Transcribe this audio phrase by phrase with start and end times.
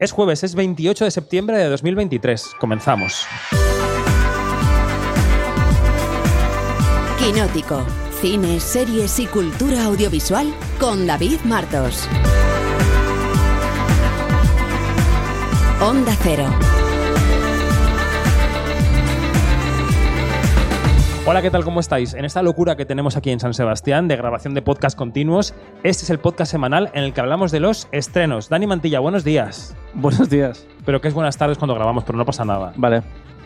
[0.00, 2.52] Es jueves, es 28 de septiembre de 2023.
[2.58, 3.26] Comenzamos.
[7.18, 7.84] Quinótico.
[8.22, 12.08] Cine, series y cultura audiovisual con David Martos.
[15.82, 16.46] Onda Cero.
[21.26, 21.64] Hola, ¿qué tal?
[21.64, 22.14] ¿Cómo estáis?
[22.14, 25.54] En esta locura que tenemos aquí en San Sebastián de grabación de podcast continuos,
[25.84, 28.48] este es el podcast semanal en el que hablamos de los estrenos.
[28.48, 29.76] Dani Mantilla, buenos días.
[29.94, 30.66] Buenos días.
[30.84, 32.72] Pero que es buenas tardes cuando grabamos, pero no pasa nada.
[32.76, 33.02] Vale.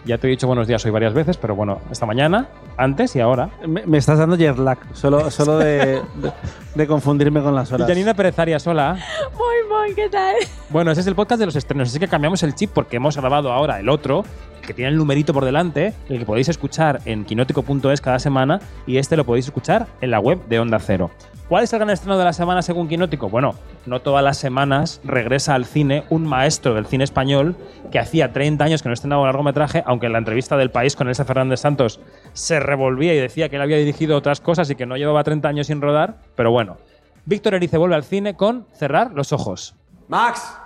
[0.07, 3.21] Ya te he dicho buenos días hoy varias veces, pero bueno, esta mañana, antes y
[3.21, 3.51] ahora.
[3.67, 6.33] Me, me estás dando jet lag, solo, solo de, de-
[6.75, 7.89] de confundirme con las horas.
[7.89, 8.99] Janina Pérez Arias, hola.
[9.33, 10.37] Muy muy, ¿qué tal?
[10.71, 13.17] Bueno, ese es el podcast de los estrenos, así que cambiamos el chip porque hemos
[13.17, 14.25] grabado ahora el otro,
[14.65, 18.99] que tiene el numerito por delante, el que podéis escuchar en quinótico.es cada semana, y
[18.99, 21.11] este lo podéis escuchar en la web de Onda Cero.
[21.49, 23.29] ¿Cuál es el gran estreno de la semana según Quinótico?
[23.29, 27.55] Bueno, no todas las semanas regresa al cine un maestro del cine español
[27.93, 30.97] que hacía 30 años que no estrenaba un largometraje, aunque en la entrevista del país
[30.97, 32.01] con Elsa Fernández Santos
[32.33, 35.47] se revolvía y decía que él había dirigido otras cosas y que no llevaba 30
[35.47, 36.79] años sin rodar, pero bueno.
[37.27, 39.77] Víctor Erice vuelve al cine con Cerrar los ojos.
[40.09, 40.57] Max,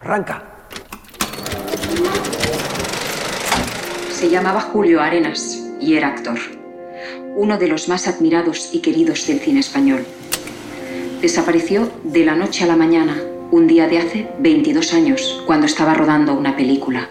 [0.00, 0.55] arranca.
[4.16, 6.38] Se llamaba Julio Arenas y era actor,
[7.36, 10.06] uno de los más admirados y queridos del cine español.
[11.20, 13.14] Desapareció de la noche a la mañana,
[13.50, 17.10] un día de hace 22 años, cuando estaba rodando una película.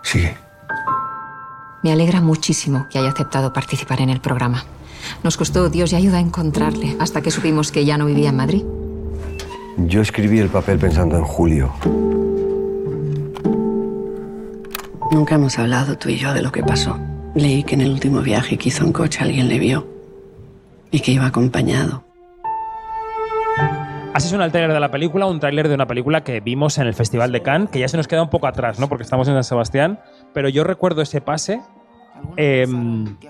[0.00, 0.38] Sigue.
[1.82, 4.64] Me alegra muchísimo que haya aceptado participar en el programa.
[5.22, 8.36] Nos costó Dios y ayuda a encontrarle hasta que supimos que ya no vivía en
[8.36, 8.64] Madrid.
[9.76, 11.74] Yo escribí el papel pensando en Julio.
[15.14, 16.98] Nunca hemos hablado tú y yo de lo que pasó.
[17.36, 19.86] Leí que en el último viaje que hizo en coche alguien le vio
[20.90, 22.02] y que iba acompañado.
[24.12, 26.88] Así suena el tráiler de la película, un tráiler de una película que vimos en
[26.88, 28.88] el Festival de Cannes, que ya se nos queda un poco atrás, ¿no?
[28.88, 30.00] Porque estamos en San Sebastián,
[30.32, 31.60] pero yo recuerdo ese pase
[32.36, 32.66] eh,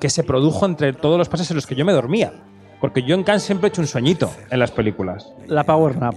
[0.00, 2.32] que se produjo entre todos los pases en los que yo me dormía.
[2.80, 5.34] Porque yo en Cannes siempre he hecho un sueñito en las películas.
[5.48, 6.14] La Power Nap.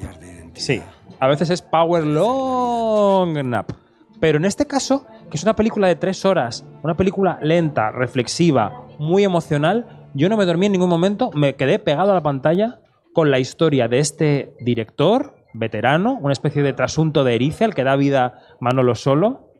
[0.53, 0.81] Sí.
[1.19, 3.86] A veces es Power Long Nap.
[4.19, 8.87] Pero en este caso, que es una película de tres horas, una película lenta, reflexiva,
[8.97, 12.79] muy emocional, yo no me dormí en ningún momento, me quedé pegado a la pantalla
[13.13, 17.83] con la historia de este director veterano, una especie de trasunto de Erice, al que
[17.83, 19.51] da vida Manolo Solo,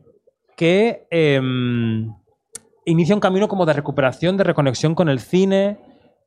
[0.56, 2.14] que em,
[2.86, 5.80] inicia un camino como de recuperación, de reconexión con el cine,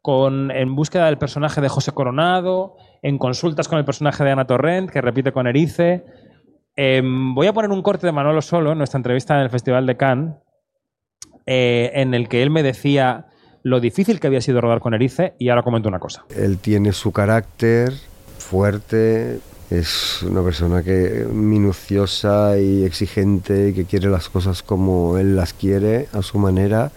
[0.02, 4.46] con, en búsqueda del personaje de José Coronado, en consultas con el personaje de Ana
[4.46, 6.04] Torrent, que repite con Erice.
[6.82, 9.84] Em, voy a poner un corte de Manolo Solo en nuestra entrevista en el Festival
[9.84, 10.36] de Cannes,
[11.44, 13.26] eh, en el que él me decía
[13.62, 16.24] lo difícil que había sido rodar con Erice, y ahora comento una cosa.
[16.34, 17.92] Él tiene su carácter
[18.38, 25.36] fuerte, es una persona que minuciosa y exigente y que quiere las cosas como él
[25.36, 26.92] las quiere, a su manera.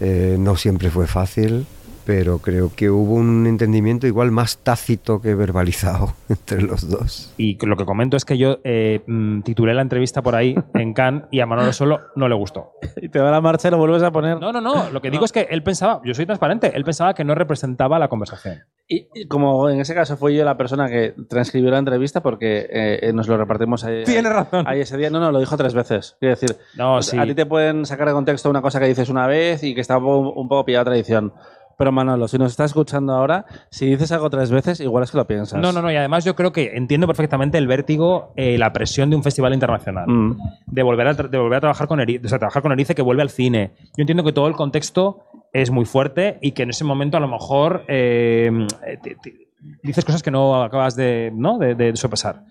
[0.00, 1.66] Eh, no siempre fue fácil,
[2.06, 7.34] pero creo que hubo un entendimiento igual más tácito que verbalizado entre los dos.
[7.36, 10.94] Y lo que comento es que yo eh, mm, titulé la entrevista por ahí en
[10.94, 12.70] Cannes y a Manolo Solo no le gustó.
[13.02, 14.40] Y te va la marcha y lo vuelves a poner.
[14.40, 14.90] No, no, no.
[14.90, 17.98] Lo que digo es que él pensaba, yo soy transparente, él pensaba que no representaba
[17.98, 18.60] la conversación.
[18.88, 22.66] Y, y como en ese caso fui yo la persona que transcribió la entrevista porque
[22.70, 24.64] eh, nos lo repartimos ahí, Tienes razón.
[24.66, 25.10] ahí ese día.
[25.10, 26.16] No, no, lo dijo tres veces.
[26.20, 27.18] Quiero decir, No, sí.
[27.18, 29.80] a ti te pueden sacar de contexto una cosa que dices una vez y que
[29.80, 31.32] está un poco, un poco pillada tradición.
[31.78, 35.18] Pero Manolo, si nos estás escuchando ahora, si dices algo tres veces, igual es que
[35.18, 35.60] lo piensas.
[35.60, 35.92] No, no, no.
[35.92, 39.52] Y además yo creo que entiendo perfectamente el vértigo, eh, la presión de un festival
[39.52, 40.06] internacional.
[40.08, 40.38] Mm.
[40.66, 42.94] De, volver a, tra- de volver a trabajar con Erice, o sea, trabajar con Erice
[42.94, 43.72] que vuelve al cine.
[43.96, 45.20] Yo entiendo que todo el contexto
[45.52, 48.50] es muy fuerte y que en ese momento a lo mejor eh,
[48.86, 49.48] eh, te- te-
[49.82, 51.58] dices cosas que no acabas de, ¿no?
[51.58, 52.42] de, de sopesar.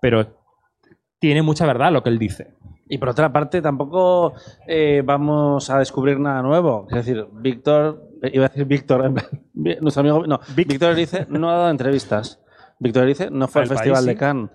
[0.00, 0.26] Pero
[1.20, 2.54] tiene mucha verdad lo que él dice.
[2.88, 4.34] Y por otra parte, tampoco
[4.66, 6.86] eh, vamos a descubrir nada nuevo.
[6.90, 8.02] Es decir, Víctor,
[8.32, 9.12] iba a decir Víctor,
[9.54, 12.40] nuestro amigo, no, Víctor Erice no ha dado entrevistas.
[12.78, 14.08] Víctor Erice no fue al país, Festival sí.
[14.08, 14.50] de Cannes.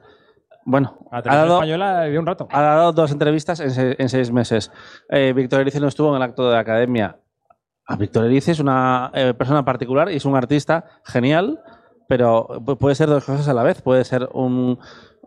[0.66, 2.48] Bueno, ha dado, española dio un rato.
[2.52, 4.72] ha dado dos entrevistas en, se- en seis meses.
[5.10, 7.18] Eh, Víctor Erice no estuvo en el acto de la academia.
[7.88, 11.60] A Víctor Erice es una eh, persona particular y es un artista genial,
[12.08, 13.82] pero pu- puede ser dos cosas a la vez.
[13.82, 14.78] Puede ser un,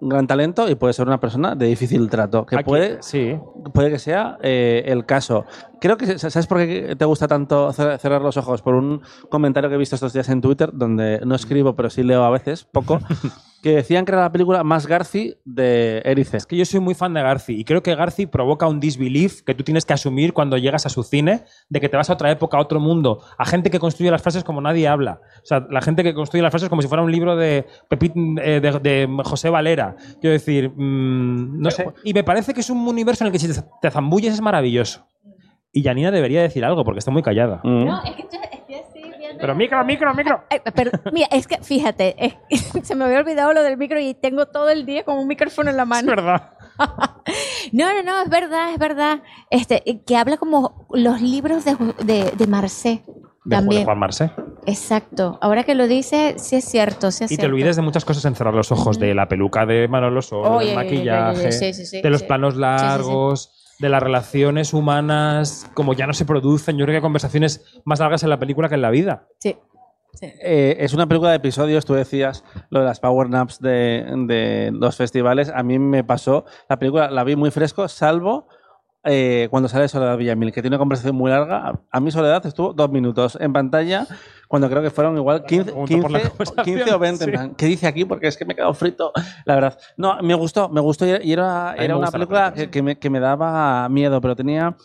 [0.02, 2.44] un gran talento y puede ser una persona de difícil trato.
[2.44, 3.36] Que Aquí- puede, Sí.
[3.72, 5.46] puede que sea eh, el caso.
[5.80, 8.62] Creo que, ¿sabes por qué te gusta tanto cer- cerrar los ojos?
[8.62, 9.00] Por un
[9.30, 12.30] comentario que he visto estos días en Twitter, donde no escribo, pero sí leo a
[12.30, 12.98] veces, poco,
[13.62, 16.36] que decían que era la película más Garci de Erice.
[16.36, 19.42] Es que yo soy muy fan de Garci y creo que Garci provoca un disbelief
[19.42, 22.14] que tú tienes que asumir cuando llegas a su cine, de que te vas a
[22.14, 25.20] otra época, a otro mundo, a gente que construye las frases como nadie habla.
[25.42, 28.12] O sea, la gente que construye las frases como si fuera un libro de, Pepit,
[28.40, 29.91] eh, de, de José Valera.
[30.20, 31.86] Quiero decir, mm, no sé.
[32.04, 33.48] Y me parece que es un universo en el que si
[33.80, 35.06] te- zambulles es maravilloso.
[35.72, 37.60] Y Janina debería decir algo porque está muy callada.
[37.64, 37.84] Mm.
[37.86, 39.38] No, es que estoy, estoy así viendo.
[39.40, 40.44] Pero micro, micro, micro.
[40.50, 42.14] Ay, pero mira, es que fíjate,
[42.50, 45.26] es- se me había olvidado lo del micro y tengo todo el día con un
[45.26, 46.08] micrófono en la Es mano.
[46.08, 46.50] verdad.
[47.72, 49.20] No, no, no, es verdad, es verdad.
[49.50, 53.02] Este, que habla como los libros de, de, de Marcé.
[53.44, 53.84] De También.
[53.84, 54.30] Juan Marce.
[54.66, 55.38] Exacto.
[55.40, 58.24] Ahora que lo dice, sí es cierto, sí es Y te olvides de muchas cosas
[58.24, 61.86] en cerrar los ojos, de la peluca de Manolo Oye, del maquillaje, oye, sí, sí,
[61.86, 62.26] sí, de los sí.
[62.26, 62.60] planos sí, sí.
[62.60, 66.76] largos, de las relaciones humanas, como ya no se producen.
[66.78, 69.26] Yo creo que hay conversaciones más largas en la película que en la vida.
[69.40, 69.56] Sí.
[70.14, 70.26] sí.
[70.40, 74.70] Eh, es una película de episodios, tú decías lo de las power naps de, de
[74.72, 75.50] los festivales.
[75.52, 78.46] A mí me pasó, la película la vi muy fresco, salvo
[79.04, 81.80] eh, cuando sale Soledad Villamil, que tiene una conversación muy larga.
[81.90, 84.06] A mí Soledad estuvo dos minutos en pantalla,
[84.52, 87.24] cuando creo que fueron igual 15, Pregunto por la 15, conversación, 15 o 20.
[87.24, 87.32] en sí.
[87.34, 88.04] plan, ¿Qué dice aquí?
[88.04, 89.10] Porque es que me he quedado frito,
[89.46, 89.78] la verdad.
[89.96, 93.08] No, me gustó, me gustó y era, era una película película, que, que me, que
[93.08, 94.76] me daba miedo, pero tenía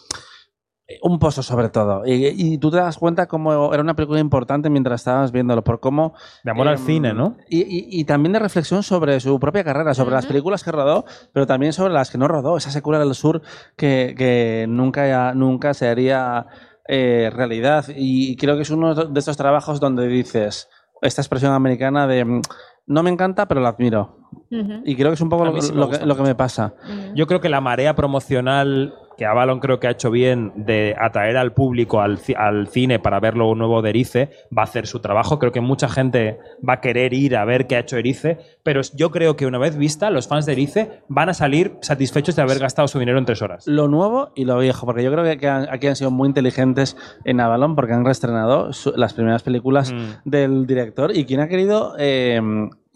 [1.02, 2.06] un pozo sobre todo.
[2.06, 5.82] Y, y tú te das cuenta cómo era una película importante mientras estabas viéndolo, por
[5.82, 6.14] cómo...
[6.46, 7.36] De amor al em, cine, ¿no?
[7.50, 11.04] Y, y- y también de reflexión sobre su propia carrera, sobre las películas que rodó,
[11.34, 12.56] pero también sobre las que no rodó.
[12.56, 13.42] Esa secuela del sur
[13.76, 16.46] que, que nunca, nunca se haría
[16.88, 17.86] eh, realidad.
[17.96, 20.70] Y creo que es uno de estos trabajos donde dices
[21.02, 22.42] esta expresión americana de mm,
[22.88, 24.18] no me encanta, pero la admiro.
[24.50, 26.74] Y creo que es un poco lo, sí que, lo que me pasa.
[27.16, 31.38] Yo creo que la marea promocional que Avalon creo que ha hecho bien de atraer
[31.38, 34.86] al público al, ci- al cine para ver lo nuevo de Erice va a hacer
[34.88, 35.40] su trabajo.
[35.40, 36.38] Creo que mucha gente
[36.68, 39.58] va a querer ir a ver qué ha hecho Erice, pero yo creo que una
[39.58, 43.18] vez vista, los fans de Erice van a salir satisfechos de haber gastado su dinero
[43.18, 43.66] en tres horas.
[43.68, 47.40] Lo nuevo y lo viejo, porque yo creo que- aquí han sido muy inteligentes en
[47.40, 49.98] Avalon porque han reestrenado las primeras películas Mm.
[50.30, 52.40] del director y quien ha querido, eh,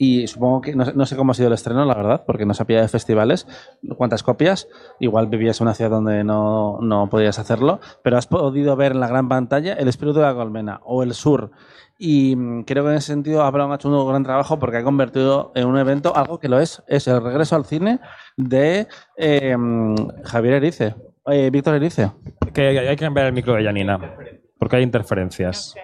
[0.04, 2.44] y supongo que no, sé- no sé cómo ha sido el estreno, la verdad, porque
[2.48, 3.46] no sabía de festivales,
[3.98, 4.68] cuántas copias,
[5.00, 9.00] igual vivías en una ciudad donde no, no podías hacerlo, pero has podido ver en
[9.00, 11.52] la gran pantalla El espíritu de la colmena o El sur.
[12.00, 14.84] Y mm, creo que en ese sentido Avalon ha hecho un gran trabajo porque ha
[14.84, 18.00] convertido en un evento algo que lo es, es el regreso al cine
[18.38, 18.88] de
[19.18, 19.56] eh,
[20.24, 20.96] Javier Erice,
[21.28, 22.10] eh, Víctor Erice.
[22.54, 24.00] Que hay que cambiar el micro de Janina,
[24.58, 25.76] porque hay interferencias.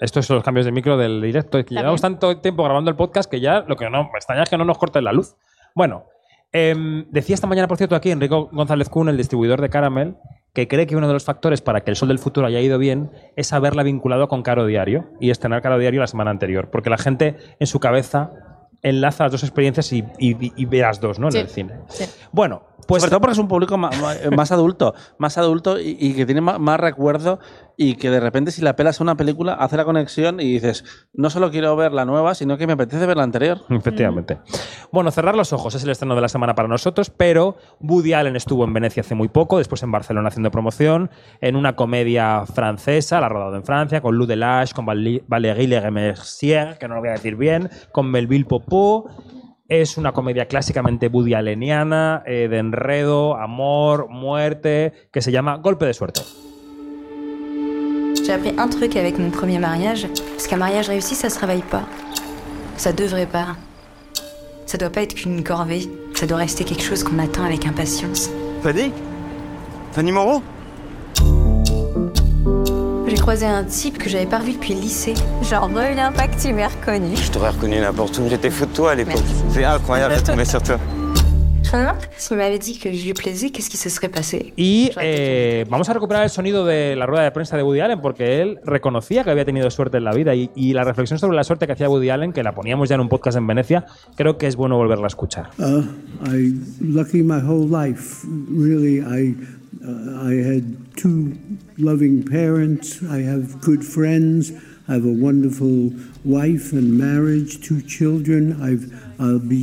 [0.00, 1.58] Estos son los cambios de micro del directo.
[1.58, 4.42] Es que llevamos tanto tiempo grabando el podcast que ya lo que no me extraña
[4.42, 5.36] es que no nos corten la luz.
[5.74, 6.04] Bueno,
[6.52, 10.16] em, decía esta mañana, por cierto, aquí Enrico González Kuhn, el distribuidor de Caramel,
[10.52, 12.78] que cree que uno de los factores para que el Sol del Futuro haya ido
[12.78, 16.70] bien es haberla vinculado con Caro Diario y estrenar Caro Diario la semana anterior.
[16.70, 18.32] Porque la gente en su cabeza
[18.82, 21.28] enlaza las dos experiencias y, y- y ve las dos, ¿no?
[21.28, 21.74] En el cine.
[21.88, 22.04] Sí.
[22.32, 23.02] Bueno, pues.
[23.02, 23.90] Sobre todo porque es un público ma-
[24.36, 27.38] más, adulto, más adulto y, y que tiene ma- más, recuerdo
[27.78, 30.84] y que de repente si la pelas a una película hace la conexión y dices,
[31.12, 33.60] no solo quiero ver la nueva, sino que me apetece ver la anterior.
[33.70, 34.38] Efectivamente.
[34.92, 38.36] Bueno, cerrar los ojos es el estreno de la semana para nosotros, pero Woody Allen
[38.36, 43.20] estuvo en Venecia hace muy poco, después en Barcelona haciendo promoción, en una comedia francesa,
[43.20, 47.00] la ha rodado en Francia, con Lou Delage, con Val- Valérie Lemercier, que no lo
[47.00, 49.06] voy a decir bien, con Melville Popot.
[49.68, 55.86] Es una comedia clásicamente Woody Alleniana, eh, de enredo, amor, muerte, que se llama Golpe
[55.86, 56.22] de Suerte.
[58.24, 61.64] J'ai appris un truc avec mon premier mariage, parce qu'un mariage réussi, ça se réveille
[61.68, 61.84] pas.
[62.76, 63.56] Ça devrait pas.
[64.66, 68.30] Ça doit pas être qu'une corvée, ça doit rester quelque chose qu'on attend avec impatience.
[68.62, 68.92] Fanny?
[69.92, 70.42] Fanny Moreau?
[73.26, 75.14] Croisé un type que j'avais pas revu depuis le lycée.
[75.42, 75.68] Genre,
[76.16, 77.16] pas que tu m'as reconnu.
[77.16, 78.28] Je t'aurais reconnu n'importe où.
[78.30, 79.24] J'étais fou de toi à l'époque.
[79.50, 80.78] C'est incroyable de tomber sur toi.
[81.64, 85.64] Je me m'avait dit que je lui plaisais, qu'est-ce qui se serait passé Y eh,
[85.68, 88.60] vamos a recuperar el sonido de la rueda de prensa de Woody Allen porque él
[88.64, 91.66] reconocía que había tenido suerte en la vida y, y la reflexión sobre la suerte
[91.66, 94.46] que hacía Woody Allen, que la poníamos ya en un podcast en Venecia, creo que
[94.46, 95.48] es bueno volverla a escuchar.
[95.58, 95.82] Uh,
[96.24, 98.24] I lucky my whole life.
[98.48, 99.36] Really, I
[99.82, 101.38] I had two
[101.78, 103.02] loving parents.
[103.02, 104.52] I have good friends.
[104.88, 105.92] I have a wonderful
[106.24, 108.62] wife and marriage, two children.
[108.62, 109.62] I've I'll be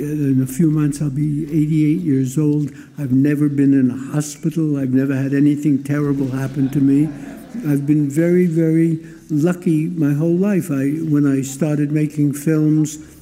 [0.00, 1.00] in a few months.
[1.00, 2.70] I'll be 88 years old.
[2.98, 4.78] I've never been in a hospital.
[4.78, 7.06] I've never had anything terrible happen to me.
[7.68, 10.70] I've been very, very lucky my whole life.
[10.70, 13.19] I when I started making films.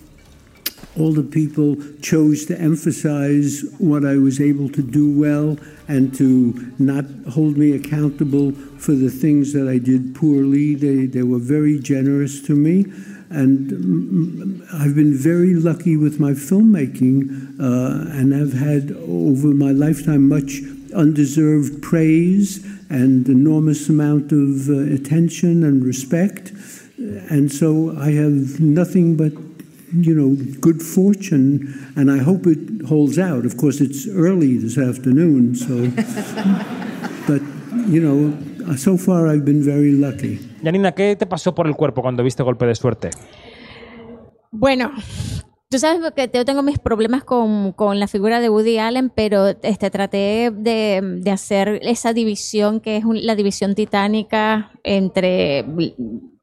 [0.96, 6.72] All the people chose to emphasize what I was able to do well and to
[6.78, 10.74] not hold me accountable for the things that I did poorly.
[10.74, 12.86] They, they were very generous to me.
[13.30, 19.70] And mm, I've been very lucky with my filmmaking, uh, and I've had over my
[19.70, 20.60] lifetime much
[20.94, 26.52] undeserved praise and enormous amount of uh, attention and respect.
[26.96, 29.32] And so I have nothing but
[29.92, 33.44] you know, good fortune, and I hope it holds out.
[33.46, 35.74] Of course, it's early this afternoon, so.
[37.28, 37.40] but,
[37.88, 38.32] you know,
[38.76, 40.38] so far I've been very lucky.
[40.62, 43.10] Janina, ¿qué te pasó por el cuerpo cuando viste golpe de suerte?
[44.50, 44.90] Bueno,
[45.70, 49.48] tú sabes que yo tengo mis problemas con, con la figura de Woody Allen, pero
[49.62, 55.64] este, traté de, de hacer esa división que es un- la división titánica entre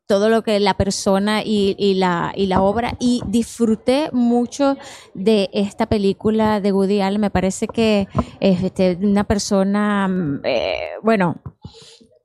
[0.08, 4.78] todo lo que la persona y, y la, y la obra y disfruté mucho
[5.14, 7.22] de esta película de Woody Allen.
[7.22, 8.08] Me parece que
[8.40, 11.42] es este, una persona, mm, eh, bueno,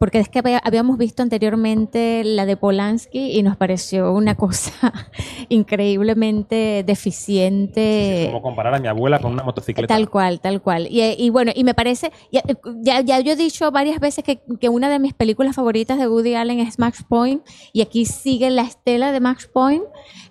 [0.01, 4.73] porque es que había- habíamos visto anteriormente la de Polanski y nos pareció una cosa
[5.51, 8.25] increíblemente deficiente.
[8.29, 9.95] Como comparar a mi abuela con una motocicleta.
[9.95, 10.87] Tal cual, tal cual.
[10.91, 12.43] Y, y bueno, y me parece, ya,
[12.83, 16.09] ya, ya yo he dicho varias veces que, que una de mis películas favoritas de
[16.09, 17.43] Woody Allen es Max Point,
[17.75, 19.85] y aquí sigue la estela de Max Point,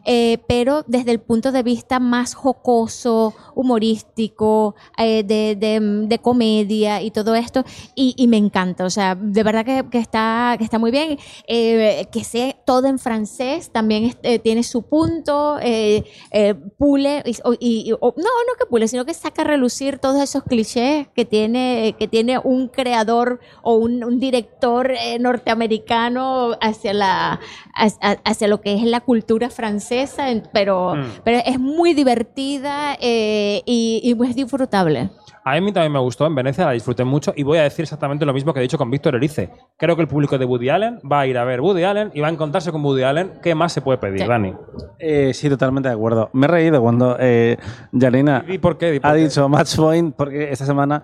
[0.06, 7.02] eh, pero desde el punto de vista más jocoso, humorístico, eh, de, de- de comedia
[7.02, 7.64] y todo esto,
[7.96, 11.18] y, y me encanta, o sea, de verdad que, que está, que está muy bien,
[11.48, 17.32] eh, que sea todo en francés, también eh, tiene su punto, eh, eh, pule, y,
[17.60, 21.08] y- y- o- no, no que pule, sino que saca a relucir todos esos clichés
[21.16, 27.40] que tiene, que tiene un creador o un, un director norteamericano hacia, la,
[27.74, 31.04] hacia, hacia lo que es la cultura francesa, en- pero, Mm.
[31.24, 35.10] pero es muy divertida eh, y, y muy disfrutable.
[35.46, 38.26] A mí también me gustó, en Venecia la disfruté mucho y voy a decir exactamente
[38.26, 39.50] lo mismo que he dicho con Víctor Erice.
[39.78, 42.20] Creo que el público de Woody Allen va a ir a ver Woody Allen y
[42.20, 43.32] va a encontrarse con Woody Allen.
[43.42, 44.28] ¿Qué más se puede pedir, Sí.
[44.28, 44.54] Dani?
[45.00, 46.30] Eh, sí, totalmente de acuerdo.
[46.34, 47.58] Me he reído cuando eh,
[47.98, 48.96] Janina ¿Y por qué?
[48.96, 49.22] ¿Y por ha qué?
[49.22, 51.02] dicho Match Point, porque esta semana,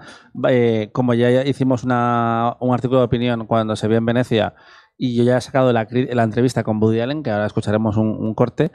[0.50, 4.54] eh, como ya hicimos una- un artículo de opinión cuando se vio en Venecia,
[4.98, 8.34] y yo ya he sacado la, entrevista con Woody Allen, que ahora escucharemos un, un
[8.34, 8.72] corte,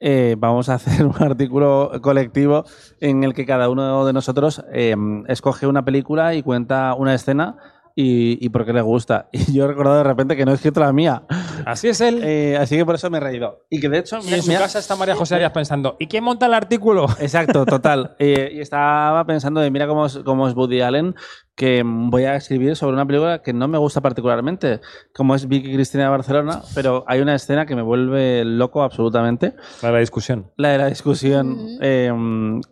[0.00, 2.64] eh, vamos a hacer un artículo colectivo
[3.00, 4.96] en el que cada uno de nosotros eh,
[5.28, 7.56] escoge una película y cuenta una escena
[7.94, 9.28] y, y por qué le gusta.
[9.32, 11.24] Y yo he recordado de repente que no he escrito la mía.
[11.66, 12.22] Así es él.
[12.24, 13.66] Eh, así que por eso me he reído.
[13.68, 14.18] Y que de hecho...
[14.22, 17.06] Y en su casa está María José Arias pensando, ¿y quién monta el artículo?
[17.20, 18.16] Exacto, total.
[18.22, 21.14] Eh, y estaba pensando de, mira cómo es, cómo es Woody Allen,
[21.60, 24.80] que voy a escribir sobre una película que no me gusta particularmente,
[25.14, 29.52] como es Vicky Cristina de Barcelona, pero hay una escena que me vuelve loco absolutamente.
[29.82, 30.50] La de la discusión.
[30.56, 31.76] La de la discusión.
[31.82, 32.10] eh,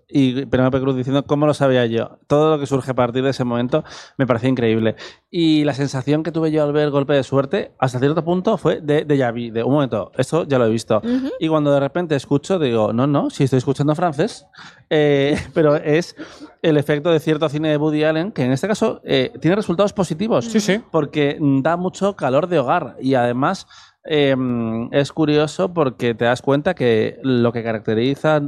[0.09, 2.19] y Penélope Cruz diciendo cómo lo sabía yo.
[2.27, 3.85] Todo lo que surge a partir de ese momento
[4.17, 4.97] me parecía increíble.
[5.31, 8.57] Y la sensación que tuve yo al ver el golpe de suerte, hasta cierto punto,
[8.57, 11.03] fue de déjà vu, de un momento, esto ya lo he visto.
[11.39, 14.47] Y cuando de repente escucho, digo, no, no, si estoy escuchando francés,
[14.89, 16.17] eh, pero es
[16.63, 19.93] el efecto de cierto cine de Woody Allen, que en este caso eh, tiene resultados
[19.93, 20.47] positivos.
[20.47, 20.81] Sí, sí.
[20.91, 23.67] Porque da mucho calor de hogar y además
[24.11, 24.35] eh,
[24.93, 28.41] es curioso porque te das cuenta que lo que caracteriza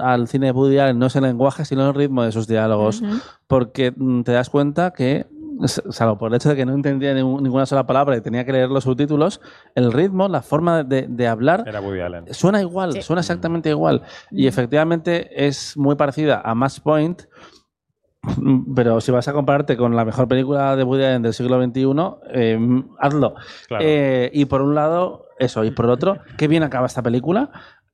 [0.00, 3.02] al cine de Woody Allen no es el lenguaje, sino el ritmo de sus diálogos.
[3.46, 5.26] Porque mm, te das cuenta que,
[5.66, 8.68] salvo por el hecho de que no entendía ninguna sola palabra y tenía que leer
[8.70, 9.40] los subtítulos,
[9.74, 12.34] el ritmo, la forma de, de hablar Era Woody Allen.
[12.34, 14.02] suena igual, suena exactamente igual.
[14.30, 17.22] Y efectivamente es muy parecida a Match Point,
[18.74, 21.84] pero si vas a compararte con la mejor película de Woody Allen del siglo XXI,
[22.32, 23.34] eh, hazlo.
[23.68, 23.84] Claro.
[23.86, 27.50] Eh, y por un lado, eso, y por otro, qué bien acaba esta película.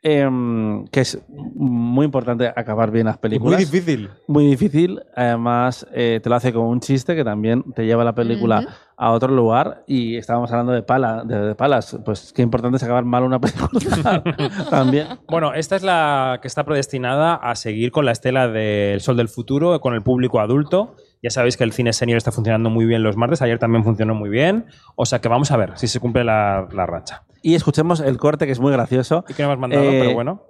[0.09, 3.57] Eh, que es muy importante acabar bien las películas.
[3.57, 4.09] Muy difícil.
[4.29, 5.03] Muy difícil.
[5.17, 8.65] Además, eh, te lo hace con un chiste que también te lleva la película
[8.97, 9.83] a otro lugar.
[9.89, 11.99] Y estábamos hablando de, pala, de, de palas.
[12.05, 14.23] Pues qué importante es acabar mal una película
[14.71, 15.09] también.
[15.27, 19.29] Bueno, esta es la que está predestinada a seguir con la estela del Sol del
[19.29, 20.95] Futuro, con el público adulto.
[21.23, 24.15] Ya sabéis que el cine senior está funcionando muy bien los martes, ayer también funcionó
[24.15, 24.67] muy bien.
[24.95, 27.25] O sea que vamos a ver si se cumple la, la racha.
[27.43, 29.25] Y escuchemos el corte que es muy gracioso.
[29.29, 30.43] Y que no me has mandado, Eh, pero bueno.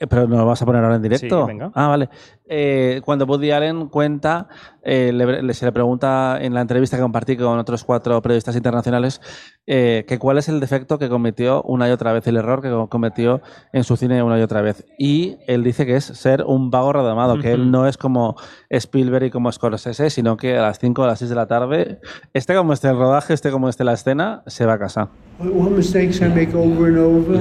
[0.00, 1.42] Eh, Pero no lo vas a poner ahora en directo.
[1.42, 1.72] Sí, venga.
[1.74, 2.08] Ah, vale.
[2.48, 4.48] Eh, cuando Woody Allen cuenta,
[4.82, 8.56] eh, le- le- se le pregunta en la entrevista que compartí con otros cuatro periodistas
[8.56, 9.20] internacionales
[9.66, 12.70] eh, que cuál es el defecto que cometió una y otra vez, el error que
[12.70, 13.42] co- cometió
[13.74, 14.86] en su cine una y otra vez.
[14.98, 18.34] Y él dice que es ser un vago redomado, que él no es como
[18.70, 21.46] Spielberg y como Scorsese, sino que a las 5 o a las 6 de la
[21.46, 22.00] tarde,
[22.32, 25.10] esté como esté el rodaje, esté como esté la escena, se va a casa.
[25.38, 27.36] What, mistakes I make over and over.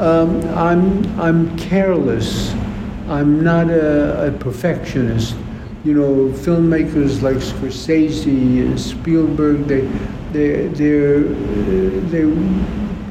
[0.00, 2.52] Um, I'm I'm I'm careless.
[3.12, 5.36] I'm not a, a perfectionist.
[5.84, 9.82] You know, filmmakers like Scorsese and Spielberg, they,
[10.32, 12.24] they, they're, they,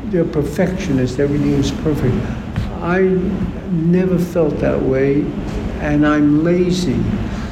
[0.10, 1.20] they're perfectionists.
[1.20, 2.16] Everything is perfect.
[2.82, 3.02] I
[3.70, 5.22] never felt that way,
[5.82, 7.00] and I'm lazy.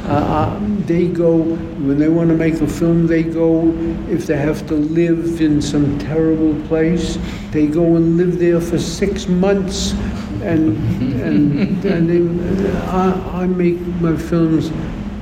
[0.06, 3.06] Uh, uh, they go when they want to make a film.
[3.06, 3.72] They go
[4.10, 7.20] if they have to live in some terrible place.
[7.52, 9.94] They go and live there for six months,
[10.42, 10.78] and
[11.22, 14.68] and, and they, uh, I, I make my films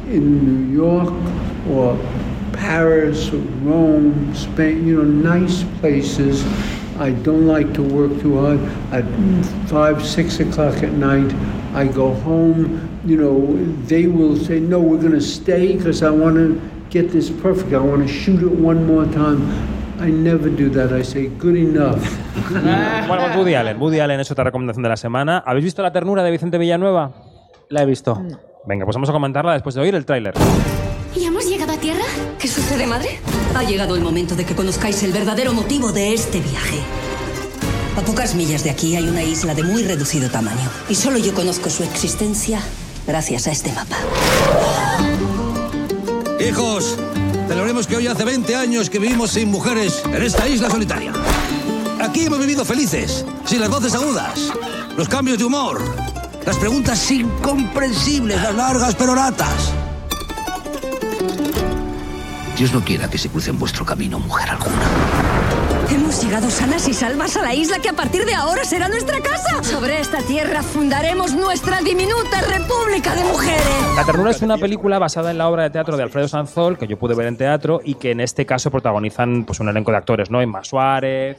[0.08, 1.14] in New York
[1.70, 1.98] or
[2.54, 4.88] Paris or Rome, Spain.
[4.88, 6.46] You know, nice places.
[6.98, 8.60] I don't like to work too hard.
[8.92, 9.06] At
[9.70, 11.32] five, six o'clock at night,
[11.76, 13.00] I go home.
[13.06, 16.60] You know, they will say, "No, we're going to stay because I want to
[16.90, 17.74] get this perfect.
[17.74, 20.92] I want to shoot it one more time." I never do that.
[20.92, 22.02] I say, "Good enough."
[23.08, 23.82] Bueno, pues Woody Allen.
[23.82, 25.44] Woody Allen es otra recomendación de la semana.
[25.46, 27.12] ¿Habéis visto La ternura de Vicente Villanueva?
[27.70, 28.22] La he visto.
[28.66, 30.34] Venga, pues vamos a comentarla después de oír el tráiler.
[31.16, 32.04] ¿Y hemos llegado a tierra?
[32.40, 33.20] ¿Qué sucede, madre?
[33.56, 36.80] Ha llegado el momento de que conozcáis el verdadero motivo de este viaje.
[37.98, 40.70] A pocas millas de aquí hay una isla de muy reducido tamaño.
[40.90, 42.60] Y solo yo conozco su existencia
[43.08, 43.96] gracias a este mapa.
[46.40, 47.00] Hijos,
[47.48, 51.14] celebremos que hoy hace 20 años que vivimos sin mujeres en esta isla solitaria.
[52.02, 54.52] Aquí hemos vivido felices, sin las voces agudas,
[54.98, 55.82] los cambios de humor,
[56.46, 59.72] las preguntas incomprensibles, las largas peroratas.
[62.58, 65.77] Dios no quiera que se cruce en vuestro camino mujer alguna.
[65.90, 69.22] Hemos llegado sanas y salvas a la isla que a partir de ahora será nuestra
[69.22, 69.64] casa.
[69.64, 73.96] Sobre esta tierra fundaremos nuestra diminuta república de mujeres.
[73.96, 76.88] La ternura es una película basada en la obra de teatro de Alfredo Sanzol, que
[76.88, 79.98] yo pude ver en teatro y que en este caso protagonizan pues, un elenco de
[79.98, 80.42] actores, ¿no?
[80.42, 81.38] Emma Suárez,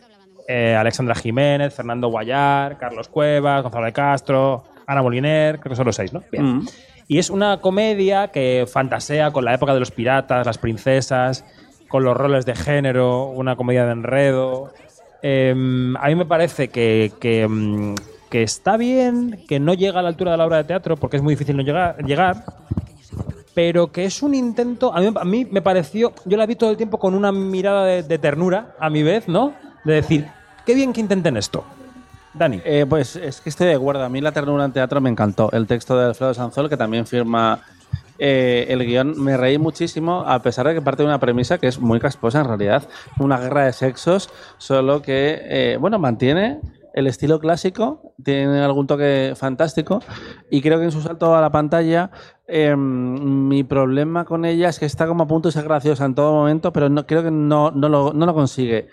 [0.49, 5.85] eh, Alexandra Jiménez, Fernando Guayar, Carlos Cuevas, Gonzalo de Castro, Ana Moliner, creo que son
[5.85, 6.23] los seis, ¿no?
[6.33, 6.57] Bien.
[6.57, 6.67] Mm.
[7.07, 11.45] Y es una comedia que fantasea con la época de los piratas, las princesas,
[11.89, 14.73] con los roles de género, una comedia de enredo.
[15.23, 15.51] Eh,
[15.99, 17.95] a mí me parece que, que, mm,
[18.31, 21.17] que está bien, que no llega a la altura de la obra de teatro, porque
[21.17, 22.45] es muy difícil no llegar, llegar
[23.55, 24.95] pero que es un intento.
[24.95, 26.13] A mí, a mí me pareció.
[26.25, 29.27] Yo la vi todo el tiempo con una mirada de, de ternura, a mi vez,
[29.27, 29.53] ¿no?
[29.85, 30.29] De decir,
[30.65, 31.65] qué bien que intenten esto.
[32.35, 32.61] Dani.
[32.65, 34.05] Eh, pues es que estoy de acuerdo.
[34.05, 35.51] A mí la ternura en teatro me encantó.
[35.51, 37.61] El texto de Alfredo Sanzol, que también firma
[38.19, 41.69] eh, el guion, me reí muchísimo, a pesar de que parte de una premisa que
[41.69, 42.89] es muy casposa en realidad.
[43.19, 46.61] Una guerra de sexos, solo que, eh, bueno, mantiene
[46.95, 50.03] el estilo clásico, tiene algún toque fantástico
[50.51, 52.11] y creo que en su salto a la pantalla
[52.47, 56.15] eh, mi problema con ella es que está como a punto de ser graciosa en
[56.15, 58.89] todo momento, pero no, creo que no, no, lo, no lo consigue.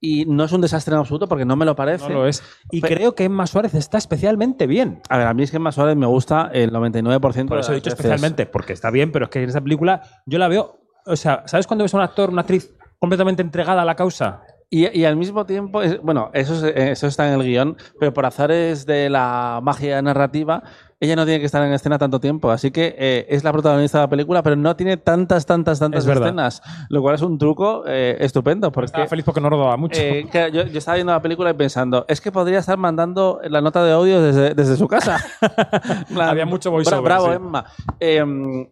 [0.00, 2.08] Y no es un desastre en absoluto porque no me lo parece.
[2.08, 2.42] No lo es.
[2.70, 5.02] Y creo que Emma Suárez está especialmente bien.
[5.10, 7.72] A ver, a mí es que Emma Suárez me gusta el 99% Por de eso
[7.72, 8.00] he dicho veces.
[8.00, 10.80] especialmente, porque está bien, pero es que en esa película yo la veo.
[11.06, 14.42] O sea, ¿sabes cuando ves a un actor, una actriz completamente entregada a la causa?
[14.70, 18.24] Y, y al mismo tiempo, bueno, eso, es- eso está en el guion, pero por
[18.24, 20.62] azares de la magia narrativa,
[21.00, 22.50] ella no tiene que estar en escena tanto tiempo.
[22.50, 26.06] Así que eh, es la protagonista de la película, pero no tiene tantas, tantas, tantas
[26.06, 26.62] Es escenas.
[26.90, 28.70] Lo cual es un truco eh, estupendo.
[28.70, 29.98] Porque, Estaba feliz porque no rodaba mucho.
[29.98, 33.40] eh, que yo, yo estaba viendo la película y pensando, es que podría estar mandando
[33.48, 35.16] la nota de audio desde, desde su casa.
[36.20, 37.32] Había mucho bra- voiceover, Bravo, sí.
[37.32, 37.64] Emma.
[37.98, 38.24] Eh,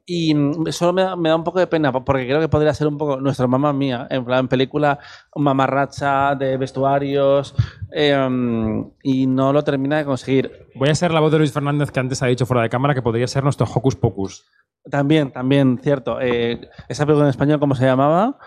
[0.05, 0.35] y
[0.71, 2.99] solo me da, me da un poco de pena, porque creo que podría ser un
[2.99, 4.99] poco nuestra mamá mía, en plan película
[5.35, 7.55] mamarracha de vestuarios,
[7.91, 10.67] eh, y no lo termina de conseguir.
[10.79, 12.95] Voy a ser la voz de Luis Fernández que antes ha dicho fuera de cámara
[12.95, 14.47] que podría ser nuestro Hocus Pocus.
[14.88, 16.21] También, también, cierto.
[16.21, 18.38] Eh, ¿Esa película en español cómo se llamaba?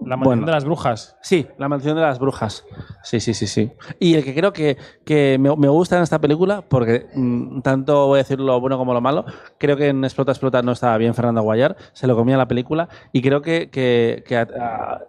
[0.00, 0.46] La maldición Bueno.
[0.46, 1.16] de las brujas.
[1.22, 2.64] Sí, La maldición de las brujas.
[3.02, 3.72] Sí, sí, sí, sí.
[3.98, 8.06] Y el que creo que, que me, me gusta en esta película, porque mm, tanto
[8.06, 9.24] voy a decir lo bueno como lo malo,
[9.58, 12.88] creo que en Explota, Explota no estaba bien Fernando Guayar, se lo comía la película,
[13.12, 14.46] y creo que, que- que ha,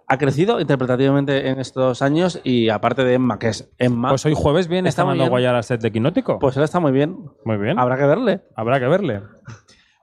[0.06, 4.34] ha- crecido interpretativamente en estos años, y aparte de Emma, que es Emma, Pues hoy
[4.36, 5.28] jueves viene Está bien.
[5.28, 6.38] Guayar al set de Quinótico.
[6.38, 7.16] pues él está muy bien.
[7.44, 7.78] Muy bien.
[7.78, 8.40] Habrá que verle.
[8.56, 9.22] Habrá que verle.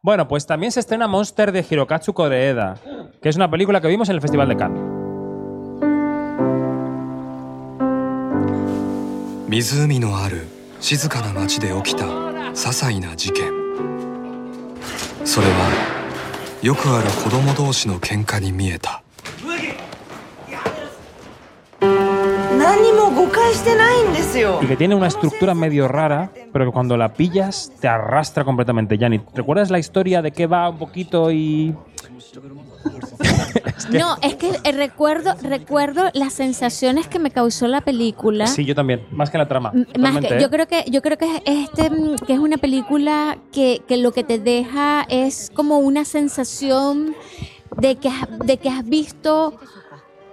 [0.07, 2.77] Bueno, pues también se estrena Monster de Hirokazu Koreeda,
[3.23, 5.03] que es una película que vimos en el Festival de Cannes.
[9.53, 10.47] 湖のある
[10.81, 13.53] 静かな町で起きた些細な事件
[15.27, 15.71] それは
[16.63, 19.03] よくある子供同士の喧嘩に見えた
[24.62, 28.98] y que tiene una estructura medio rara, pero que cuando la pillas te arrastra completamente.
[28.98, 31.76] Yanni, ¿recuerdas la historia de qué va un poquito y.
[33.92, 38.46] No, es que eh, recuerdo, recuerdo las sensaciones que me causó la película.
[38.48, 39.06] Sí, yo también.
[39.12, 39.72] Más que la trama.
[39.74, 40.42] M- Más que, ¿eh?
[40.42, 43.98] yo creo que yo creo que es este mm, que es una película que, que
[43.98, 47.16] lo que te deja es como una sensación
[47.78, 49.54] de que has, de que has visto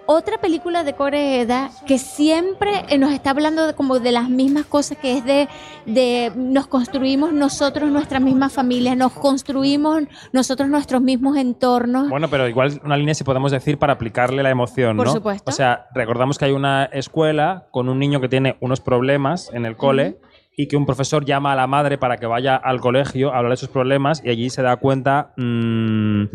[0.07, 4.67] otra película de Corea que siempre eh, nos está hablando de, como de las mismas
[4.67, 5.49] cosas que es de,
[5.87, 12.09] de nos construimos nosotros nuestras mismas familias, nos construimos nosotros nuestros mismos entornos.
[12.09, 15.13] Bueno, pero igual una línea si podemos decir para aplicarle la emoción, Por ¿no?
[15.13, 15.51] supuesto.
[15.51, 19.67] O sea, recordamos que hay una escuela con un niño que tiene unos problemas en
[19.67, 20.19] el cole
[20.57, 23.53] y que un profesor llama a la madre para que vaya al colegio a hablar
[23.53, 26.27] de sus problemas y allí se da cuenta mm,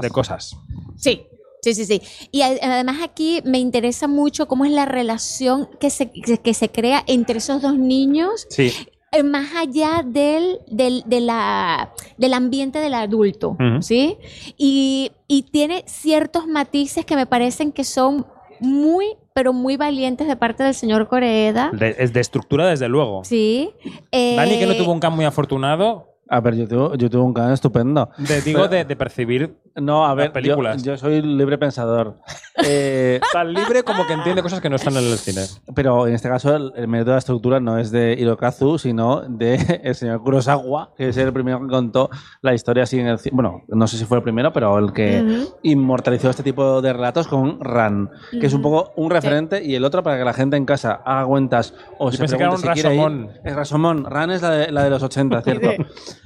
[0.00, 0.56] de cosas.
[0.96, 1.26] Sí.
[1.62, 2.00] Sí, sí, sí.
[2.30, 7.02] Y además aquí me interesa mucho cómo es la relación que se, que, se crea
[7.06, 8.72] entre esos dos niños, Sí.
[9.12, 13.82] eh, más allá del, del, de la, del ambiente del adulto, Ujú.
[13.82, 14.16] ¿sí?
[14.56, 18.24] Y, y tiene ciertos matices que me parecen que son
[18.60, 21.70] muy, pero muy valientes de parte del señor Coreeda.
[21.72, 23.22] De, de estructura, desde luego.
[23.24, 23.70] Sí.
[24.10, 27.22] Eh, Dani, que no tuvo un can muy afortunado, A ver, yo tuve, yo tuve
[27.22, 28.10] un canal estupendo.
[28.18, 30.82] de, digo, Pero- de, de percibir No, a ver, yo, películas.
[30.82, 32.16] yo soy libre pensador.
[32.64, 35.42] Eh, Tan libre como que entiende cosas que no están en el cine.
[35.74, 39.22] pero en este caso el, el método de la estructura no es de Hirokazu, sino
[39.22, 42.10] de el señor Kurosawa, que es el primero que contó
[42.42, 44.92] la historia así en el ci- Bueno, no sé si fue el primero, pero el
[44.92, 49.74] que inmortalizó este tipo de relatos con Ran, que es un poco un referente y
[49.74, 52.42] el otro para que la gente en casa haga cuentas o Yo se pensé que
[52.42, 53.00] era un si quiere ir.
[53.00, 53.30] Rasomón.
[53.44, 54.04] Es Rasomón.
[54.04, 55.70] Ran es la de, la de los 80, ¿cierto?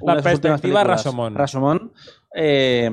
[0.00, 0.84] La perspectiva.
[0.84, 1.34] Rasomón.
[1.34, 1.92] Rasomón.
[2.34, 2.90] eh,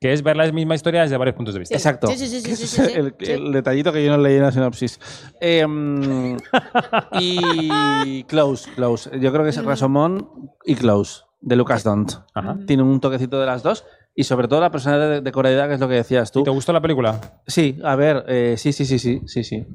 [0.00, 1.74] Que es ver la misma historia desde varios puntos de vista.
[1.74, 2.06] Exacto.
[2.08, 3.32] Sí, sí, sí, sí, Ese sí, es sí, el, sí.
[3.32, 5.00] el detallito que yo no leí en la sinopsis.
[5.40, 6.36] Em,
[7.20, 9.10] y Close, Close.
[9.20, 10.28] Yo creo que es Rasomón
[10.64, 12.12] y Close, de Lucas Dont.
[12.66, 13.84] Tiene un toquecito de las dos.
[14.14, 16.42] Y sobre todo la personalidad de, de Corea, que es lo que decías tú.
[16.42, 17.20] ¿Te gustó la película?
[17.46, 19.66] Sí, a ver, eh, sí, sí, sí, sí, sí, sí.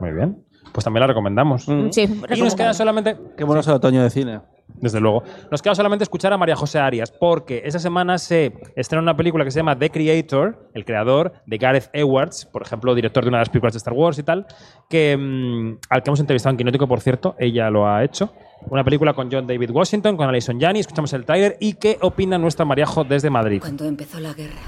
[0.00, 0.46] Muy bien.
[0.72, 1.68] Pues también la recomendamos.
[1.68, 1.90] Mm.
[1.90, 4.40] Sí, Y nos queda solamente Qué bueno es el otoño de cine.
[4.74, 5.22] Desde luego.
[5.50, 9.44] Nos queda solamente escuchar a María José Arias, porque esta semana se estrena una película
[9.44, 13.38] que se llama The Creator, el creador de Gareth Edwards, por ejemplo, director de una
[13.38, 14.46] de las películas de Star Wars y tal,
[14.88, 18.32] que, mm, al que hemos entrevistado en Quinótico, por cierto, ella lo ha hecho.
[18.70, 22.38] Una película con John David Washington, con Alison Janney, escuchamos el tráiler y qué opina
[22.38, 23.60] nuestra Mariajo desde Madrid.
[23.60, 24.60] Cuando empezó la guerra,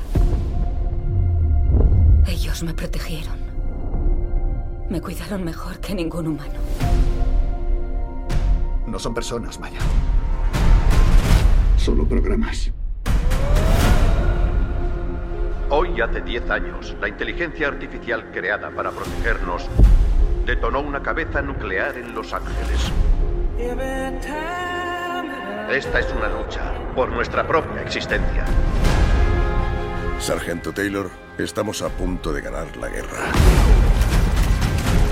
[2.27, 3.45] ellos me protegieron.
[4.89, 6.55] Me cuidaron mejor que ningún humano.
[8.87, 9.79] No son personas, Maya.
[11.77, 12.71] Solo programas.
[15.71, 19.69] Hoy hace 10 años, la inteligencia artificial creada para protegernos
[20.47, 22.93] detonó una cabeza nuclear en Los Ángeles.
[25.71, 28.45] Esta es una lucha por nuestra propia existencia.
[30.21, 33.33] Sargento Taylor, estamos a punto de ganar la guerra.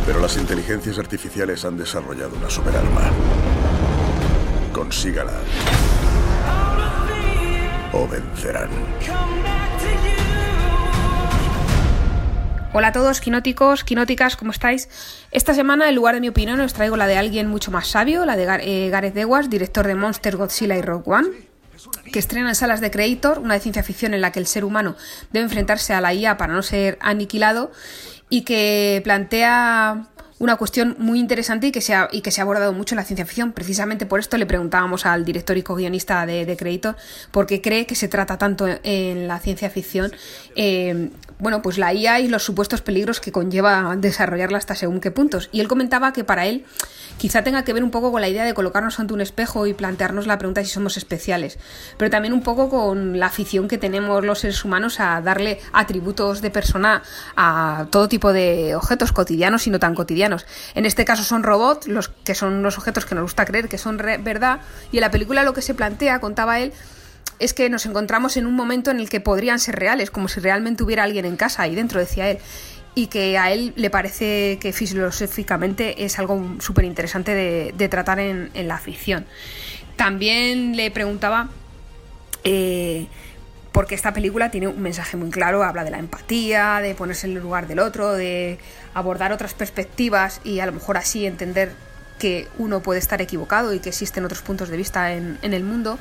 [0.06, 3.11] Pero las inteligencias artificiales han desarrollado una superarma.
[4.83, 5.31] Consígala.
[7.92, 8.68] O vencerán.
[12.73, 14.88] Hola a todos, quinóticos, quinóticas, ¿cómo estáis?
[15.31, 18.27] Esta semana, en lugar de mi opinión, os traigo la de alguien mucho más sabio,
[18.27, 21.29] la de eh, Gareth Edwards, director de Monster, Godzilla y Rogue One,
[22.12, 24.64] que estrena en salas de Creator, una de ciencia ficción en la que el ser
[24.64, 24.97] humano
[25.31, 27.71] debe enfrentarse a la IA para no ser aniquilado
[28.29, 30.09] y que plantea
[30.42, 32.96] una cuestión muy interesante y que, se ha, y que se ha abordado mucho en
[32.96, 33.52] la ciencia ficción.
[33.52, 36.96] Precisamente por esto le preguntábamos al director y co-guionista de, de Creator
[37.31, 40.12] por qué cree que se trata tanto en la ciencia ficción.
[40.57, 41.11] eh,
[41.42, 45.48] bueno, pues la IA y los supuestos peligros que conlleva desarrollarla hasta según qué puntos.
[45.50, 46.64] Y él comentaba que para él
[47.18, 49.74] quizá tenga que ver un poco con la idea de colocarnos ante un espejo y
[49.74, 51.59] plantearnos la pregunta si somos especiales,
[51.96, 56.42] pero también un poco con la afición que tenemos los seres humanos a darle atributos
[56.42, 57.02] de persona
[57.37, 60.32] a todo tipo de objetos cotidianos y no tan cotidianos.
[60.75, 63.79] En este caso son robots, los que son los objetos que nos gusta creer que
[63.79, 66.73] son verdad, y en la película lo que se plantea, contaba él,
[67.38, 70.40] es que nos encontramos en un momento en el que podrían ser reales, como si
[70.40, 72.38] realmente hubiera alguien en casa ahí dentro, decía él.
[72.95, 78.21] Y que a él le parece que filosóficamente es algo súper interesante de, de tratar
[78.21, 79.25] en, en la ficción.
[79.97, 81.49] También le preguntaba
[82.45, 83.07] eh,
[83.72, 87.37] porque esta película tiene un mensaje muy claro, habla de la empatía, de ponerse en
[87.37, 88.58] el lugar del otro, de
[88.94, 91.72] abordar otras perspectivas y a lo mejor así entender
[92.18, 95.98] que uno puede estar equivocado y que existen otros puntos de vista en, el mundo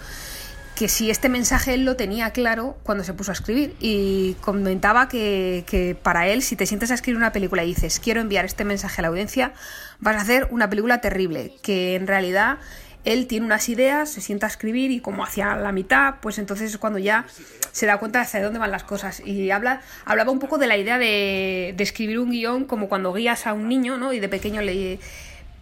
[0.76, 5.08] que si este mensaje él lo tenía claro cuando se puso a escribir y comentaba
[5.08, 8.64] que, para él si te sientes a escribir una película y dices quiero enviar este
[8.66, 9.54] mensaje a la audiencia
[10.00, 12.60] vas a hacer una película terrible que en realidad
[13.04, 16.72] él tiene unas ideas, se sienta a escribir y como hacia la mitad, pues entonces
[16.72, 17.26] es cuando ya
[17.72, 19.22] se da cuenta de hacia dónde van las cosas.
[19.26, 23.48] Y habla, hablaba un poco de la idea de, escribir un guion como cuando guías
[23.48, 24.14] a un niño, ¿no?
[24.14, 25.00] Y de pequeño le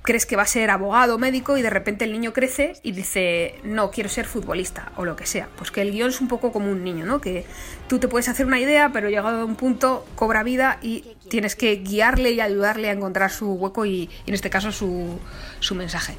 [0.01, 3.55] crees que va a ser abogado, médico y de repente el niño crece y dice,
[3.63, 5.49] no, quiero ser futbolista o lo que sea.
[5.57, 7.21] Pues que el guion es un poco como un niño, ¿no?
[7.21, 7.45] Que
[7.87, 11.55] tú te puedes hacer una idea, pero llegado a un punto cobra vida y tienes
[11.55, 15.19] que guiarle y ayudarle a encontrar su hueco y, en este caso su,
[15.59, 16.17] su mensaje.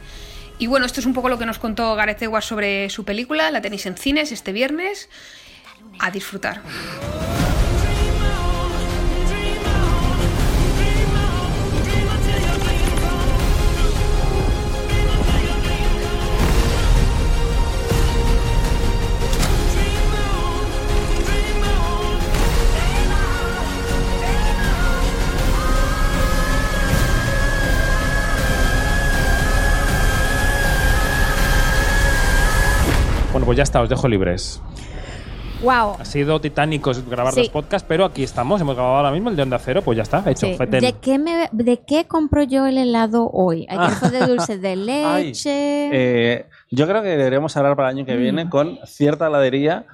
[0.60, 3.50] Y bueno, esto es un poco lo que nos contó Gareth Edwards sobre su película,
[3.50, 5.08] la tenéis en cines este viernes.
[5.98, 6.60] A disfrutar.
[33.50, 34.62] Pues ya está, os dejo libres.
[35.60, 35.96] Wow.
[35.98, 37.40] Ha sido titánico grabar Sí.
[37.40, 38.60] dos podcasts, pero aquí estamos.
[38.60, 40.46] Hemos grabado ahora mismo el de Onda Cero, pues ya está, hecho.
[40.46, 40.56] Sí.
[40.56, 43.66] ¿De qué, me, ¿De qué compro yo el helado hoy?
[43.70, 43.90] Ah.
[43.90, 45.50] fue de dulce de leche.
[45.92, 49.84] eh, yo creo que deberíamos hablar para el año que viene con cierta heladería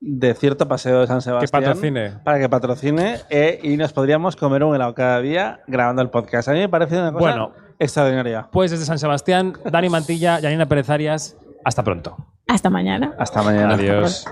[0.00, 1.62] de cierto paseo de San Sebastián.
[1.62, 2.10] patrocine.
[2.24, 6.48] Para que patrocine eh, y nos podríamos comer un helado cada día grabando el podcast.
[6.48, 7.52] A mí me parece una cosa Bueno.
[7.78, 8.48] extraordinaria.
[8.50, 12.16] Pues desde San Sebastián, Dani Mantilla, Janina Pérez Arias, hasta pronto.
[12.46, 13.14] Hasta mañana.
[13.18, 13.74] Hasta mañana.
[13.74, 14.26] Adiós.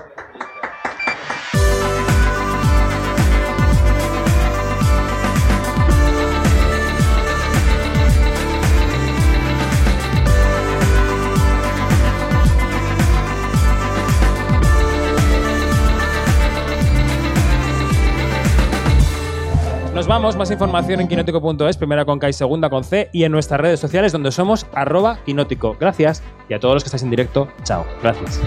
[19.95, 23.31] Nos vamos, más información en quinótico.es, primera con K y segunda con C, y en
[23.31, 25.77] nuestras redes sociales donde somos arroba quinótico.
[25.79, 27.85] Gracias, y a todos los que estáis en directo, chao.
[28.03, 28.41] Gracias.